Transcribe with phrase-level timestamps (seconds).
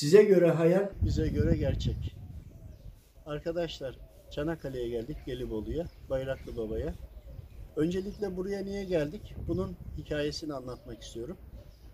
[0.00, 2.16] Size göre hayal, bize göre gerçek.
[3.26, 3.98] Arkadaşlar
[4.30, 6.94] Çanakkale'ye geldik, Gelibolu'ya, Bayraklı Baba'ya.
[7.76, 9.34] Öncelikle buraya niye geldik?
[9.48, 11.36] Bunun hikayesini anlatmak istiyorum.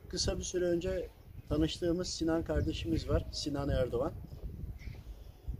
[0.08, 1.08] Kısa bir süre önce
[1.48, 4.12] tanıştığımız Sinan kardeşimiz var, Sinan Erdoğan.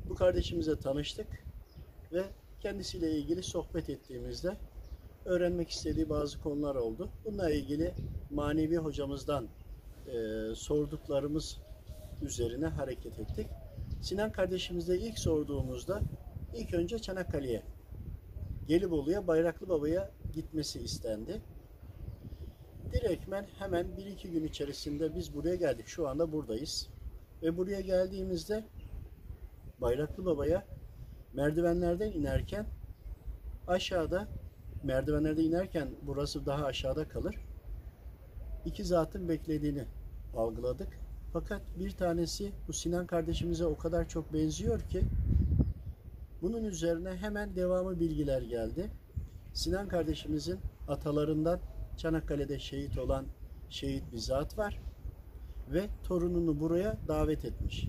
[0.09, 1.27] Bu kardeşimize tanıştık
[2.13, 2.23] ve
[2.61, 4.57] kendisiyle ilgili sohbet ettiğimizde
[5.25, 7.09] öğrenmek istediği bazı konular oldu.
[7.25, 7.95] Bununla ilgili
[8.31, 9.49] manevi hocamızdan
[10.07, 10.15] e,
[10.55, 11.66] sorduklarımız
[12.23, 13.47] üzerine hareket ettik.
[14.03, 16.01] Sinan kardeşimizle ilk sorduğumuzda
[16.55, 17.63] ilk önce Çanakkale'ye,
[18.67, 21.43] Gelibolu'ya, Bayraklı Baba'ya gitmesi istendi.
[22.93, 25.87] Direktmen hemen bir iki gün içerisinde biz buraya geldik.
[25.87, 26.89] Şu anda buradayız.
[27.43, 28.65] Ve buraya geldiğimizde
[29.81, 30.67] Bayraklı Baba'ya
[31.33, 32.67] merdivenlerden inerken
[33.67, 34.29] aşağıda
[34.83, 37.37] merdivenlerde inerken burası daha aşağıda kalır.
[38.65, 39.85] İki zatın beklediğini
[40.37, 41.06] algıladık.
[41.33, 45.03] Fakat bir tanesi bu Sinan kardeşimize o kadar çok benziyor ki
[46.43, 48.91] bunun üzerine hemen devamı bilgiler geldi.
[49.53, 51.61] Sinan kardeşimizin atalarından
[51.97, 53.27] Çanakkale'de şehit olan
[53.71, 54.81] şehit bir zat var
[55.73, 57.89] ve torununu buraya davet etmiş.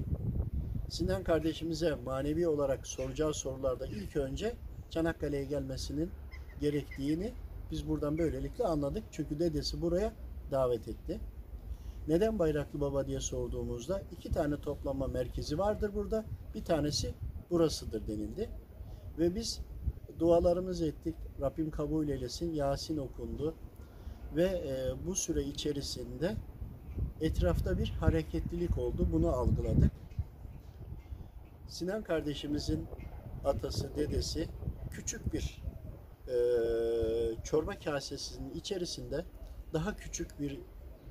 [0.90, 4.56] Sinan kardeşimize manevi olarak soracağı sorularda ilk önce
[4.90, 6.12] Çanakkale'ye gelmesinin
[6.62, 7.34] gerektiğini
[7.72, 9.04] biz buradan böylelikle anladık.
[9.12, 10.14] Çünkü dedesi buraya
[10.52, 11.20] davet etti.
[12.08, 16.26] Neden Bayraklı Baba diye sorduğumuzda iki tane toplanma merkezi vardır burada.
[16.56, 17.14] Bir tanesi
[17.50, 18.50] burasıdır denildi.
[19.20, 19.60] Ve biz
[20.20, 21.16] dualarımızı ettik.
[21.42, 22.54] Rabbim kabul eylesin.
[22.54, 23.56] Yasin okundu.
[24.36, 26.36] Ve e, bu süre içerisinde
[27.22, 29.08] etrafta bir hareketlilik oldu.
[29.12, 29.92] Bunu algıladık.
[31.68, 32.86] Sinan kardeşimizin
[33.46, 34.48] atası, dedesi
[34.92, 35.64] küçük bir
[36.28, 36.38] e,
[37.44, 39.26] çorba kasesinin içerisinde
[39.74, 40.60] daha küçük bir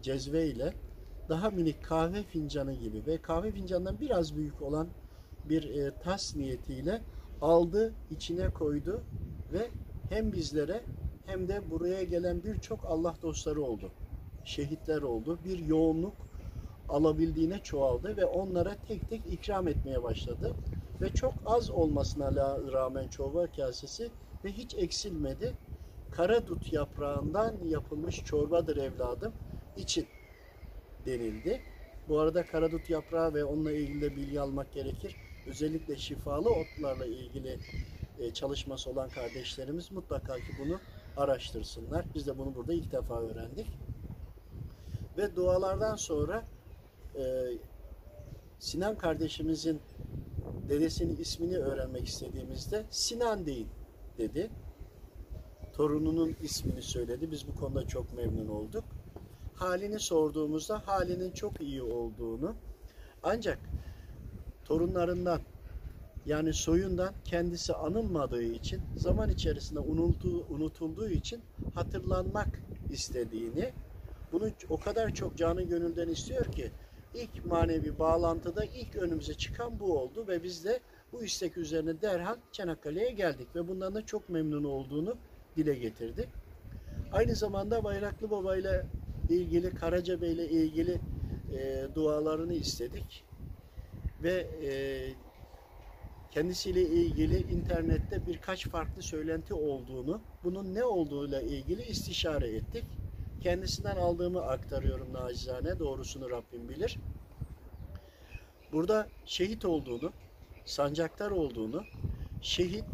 [0.03, 0.73] cezve ile
[1.29, 4.89] daha minik kahve fincanı gibi ve kahve fincanından biraz büyük olan
[5.45, 7.03] bir e, tas niyetiyle
[7.41, 9.03] aldı, içine koydu
[9.53, 9.71] ve
[10.09, 10.81] hem bizlere
[11.27, 13.91] hem de buraya gelen birçok Allah dostları oldu.
[14.45, 15.39] Şehitler oldu.
[15.45, 16.15] Bir yoğunluk
[16.89, 20.55] alabildiğine çoğaldı ve onlara tek tek ikram etmeye başladı.
[21.01, 22.37] Ve çok az olmasına
[22.73, 24.11] rağmen çorba kasesi
[24.45, 25.55] ve hiç eksilmedi.
[26.11, 29.33] Kara dut yaprağından yapılmış çorbadır evladım
[29.77, 30.07] için
[31.07, 31.61] denildi.
[32.09, 35.17] Bu arada karadut yaprağı ve onunla ilgili de bilgi almak gerekir.
[35.47, 37.59] Özellikle şifalı otlarla ilgili
[38.19, 40.81] e, çalışması olan kardeşlerimiz mutlaka ki bunu
[41.17, 42.05] araştırsınlar.
[42.15, 43.67] Biz de bunu burada ilk defa öğrendik.
[45.19, 46.45] Ve dualardan sonra
[47.19, 47.23] e,
[48.59, 49.81] Sinan kardeşimizin
[50.69, 53.69] dedesinin ismini öğrenmek istediğimizde Sinan deyin
[54.19, 54.51] dedi.
[55.73, 57.31] Torununun ismini söyledi.
[57.31, 58.85] Biz bu konuda çok memnun olduk.
[59.57, 62.55] Halini sorduğumuzda halinin çok iyi olduğunu
[63.23, 63.59] ancak
[64.65, 65.41] torunlarından
[66.27, 71.41] yani soyundan kendisi anılmadığı için zaman içerisinde unutulduğu, unutulduğu için
[71.75, 72.49] hatırlanmak
[72.91, 73.73] istediğini
[74.33, 76.71] bunu o kadar çok canı gönülden istiyor ki
[77.15, 80.81] ilk manevi bağlantıda ilk önümüze çıkan bu oldu ve biz de
[81.13, 85.17] bu istek üzerine derhal Çanakkale'ye geldik ve bundan da çok memnun olduğunu
[85.57, 86.29] dile getirdi.
[87.13, 88.87] Aynı zamanda Bayraklı Baba ile
[89.29, 91.01] ilgili Karaca Bey ile ilgili
[91.57, 93.25] e, dualarını istedik
[94.23, 94.71] ve e,
[96.31, 102.85] kendisiyle ilgili internette birkaç farklı söylenti olduğunu, bunun ne olduğuyla ilgili istişare ettik.
[103.41, 106.99] Kendisinden aldığımı aktarıyorum nacizane, doğrusunu Rabbim bilir.
[108.73, 110.13] Burada şehit olduğunu,
[110.65, 111.85] sancaktar olduğunu,
[112.43, 112.85] şehit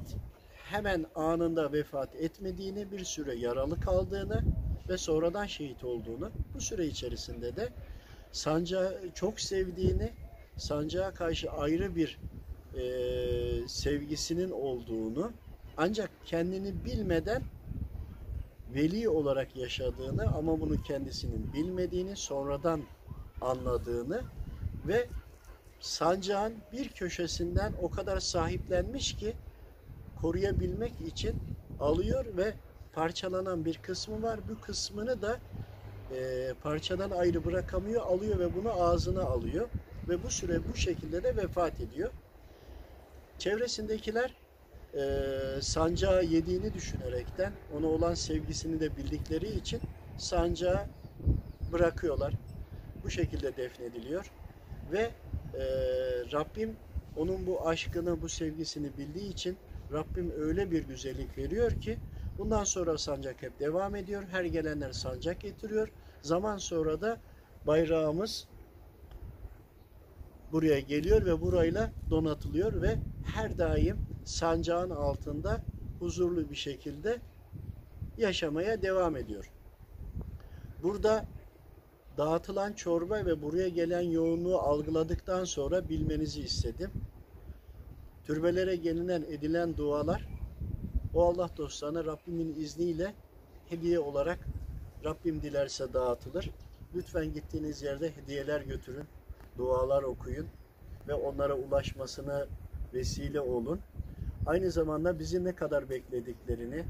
[0.64, 4.42] hemen anında vefat etmediğini, bir süre yaralı kaldığını
[4.88, 7.68] ve sonradan şehit olduğunu, bu süre içerisinde de
[8.32, 10.12] sancağı çok sevdiğini,
[10.56, 12.18] sancağa karşı ayrı bir
[12.74, 12.82] e,
[13.68, 15.32] sevgisinin olduğunu,
[15.76, 17.42] ancak kendini bilmeden
[18.74, 22.82] veli olarak yaşadığını ama bunu kendisinin bilmediğini, sonradan
[23.40, 24.22] anladığını
[24.84, 25.08] ve
[25.80, 29.34] sancağın bir köşesinden o kadar sahiplenmiş ki
[30.14, 31.36] koruyabilmek için
[31.78, 32.54] alıyor ve
[32.92, 34.40] parçalanan bir kısmı var.
[34.48, 35.40] Bu kısmını da
[36.10, 39.68] e, parçadan ayrı bırakamıyor, alıyor ve bunu ağzına alıyor.
[40.08, 42.10] Ve bu süre bu şekilde de vefat ediyor.
[43.38, 44.34] Çevresindekiler
[44.94, 45.02] e,
[45.62, 49.80] sancağı yediğini düşünerekten ona olan sevgisini de bildikleri için
[50.16, 50.86] sancağı
[51.72, 52.34] bırakıyorlar.
[53.04, 54.32] Bu şekilde defnediliyor.
[54.92, 55.10] Ve
[55.54, 55.62] e,
[56.32, 56.76] Rabbim
[57.16, 59.58] onun bu aşkını, bu sevgisini bildiği için
[59.92, 61.98] Rabbim öyle bir güzellik veriyor ki
[62.38, 64.24] bundan sonra sancak hep devam ediyor.
[64.30, 65.88] Her gelenler sancak getiriyor.
[66.22, 67.18] Zaman sonra da
[67.66, 68.48] bayrağımız
[70.52, 75.60] buraya geliyor ve burayla donatılıyor ve her daim sancağın altında
[75.98, 77.20] huzurlu bir şekilde
[78.18, 79.50] yaşamaya devam ediyor.
[80.82, 81.24] Burada
[82.18, 86.90] dağıtılan çorba ve buraya gelen yoğunluğu algıladıktan sonra bilmenizi istedim.
[88.24, 90.31] Türbelere gelinen edilen dualar
[91.14, 93.14] o Allah dostlarına Rabbimin izniyle
[93.68, 94.38] hediye olarak
[95.04, 96.50] Rabbim dilerse dağıtılır.
[96.94, 99.04] Lütfen gittiğiniz yerde hediyeler götürün,
[99.58, 100.46] dualar okuyun
[101.08, 102.46] ve onlara ulaşmasına
[102.94, 103.80] vesile olun.
[104.46, 106.84] Aynı zamanda bizi ne kadar beklediklerini,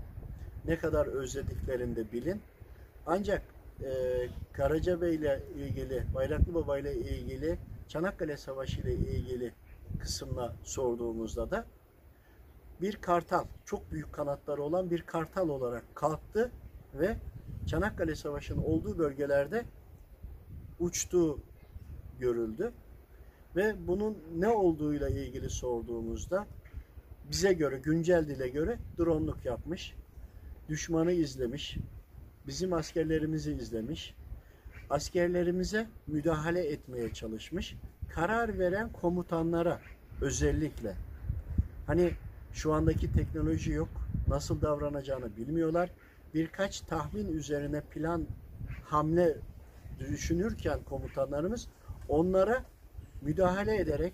[0.65, 2.41] ne kadar özlediklerini de bilin.
[3.07, 3.43] Ancak
[3.85, 3.91] e,
[4.53, 7.59] Karacabey ile ilgili, Bayraklı Baba ile ilgili,
[7.89, 9.53] Çanakkale Savaşı ile ilgili
[10.01, 11.67] kısımla sorduğumuzda da
[12.81, 16.51] bir kartal, çok büyük kanatları olan bir kartal olarak kalktı
[16.95, 17.17] ve
[17.67, 19.65] Çanakkale Savaşı'nın olduğu bölgelerde
[20.79, 21.39] uçtuğu
[22.19, 22.73] görüldü.
[23.57, 26.47] Ve bunun ne olduğuyla ilgili sorduğumuzda
[27.31, 29.95] bize göre, güncel dile göre dronluk yapmış,
[30.69, 31.77] düşmanı izlemiş,
[32.47, 34.15] bizim askerlerimizi izlemiş,
[34.91, 37.77] askerlerimize müdahale etmeye çalışmış,
[38.09, 39.81] karar veren komutanlara
[40.21, 40.97] özellikle
[41.87, 42.13] hani
[42.53, 43.89] şu andaki teknoloji yok,
[44.29, 45.91] nasıl davranacağını bilmiyorlar.
[46.35, 48.27] Birkaç tahmin üzerine plan
[48.85, 49.37] hamle
[49.99, 51.69] düşünürken komutanlarımız
[52.09, 52.65] onlara
[53.23, 54.13] müdahale ederek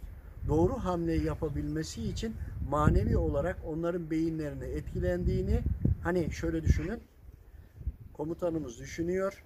[0.49, 2.37] doğru hamleyi yapabilmesi için
[2.70, 5.62] manevi olarak onların beyinlerini etkilendiğini
[6.02, 7.00] hani şöyle düşünün
[8.12, 9.43] komutanımız düşünüyor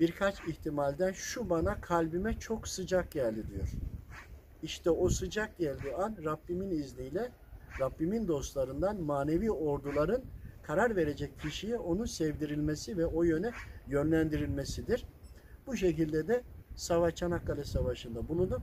[0.00, 3.68] birkaç ihtimalden şu bana kalbime çok sıcak geldi diyor.
[4.62, 7.32] İşte o sıcak geldiği an Rabbimin izniyle
[7.80, 10.22] Rabbimin dostlarından manevi orduların
[10.62, 13.50] karar verecek kişiye onu sevdirilmesi ve o yöne
[13.88, 15.04] yönlendirilmesidir.
[15.66, 16.42] Bu şekilde de
[16.76, 18.62] Savaş Çanakkale Savaşı'nda bulunup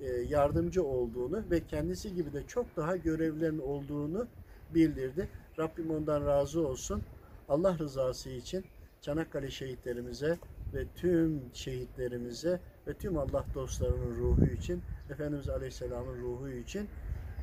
[0.00, 4.26] e, yardımcı olduğunu ve kendisi gibi de çok daha görevlerin olduğunu
[4.70, 5.28] bildirdi.
[5.58, 7.02] Rabbim ondan razı olsun.
[7.48, 8.64] Allah rızası için
[9.00, 10.38] Çanakkale şehitlerimize
[10.74, 16.88] ve tüm şehitlerimize ve tüm Allah dostlarının ruhu için, Efendimiz Aleyhisselam'ın ruhu için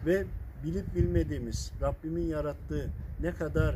[0.05, 0.25] ve
[0.63, 3.75] bilip bilmediğimiz Rabbimin yarattığı ne kadar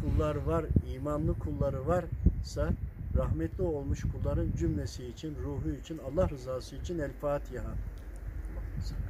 [0.00, 2.70] kullar var, imanlı kulları varsa
[3.16, 7.62] rahmetli olmuş kulların cümlesi için, ruhu için, Allah rızası için El Fatiha.
[7.62, 9.09] Allah'ım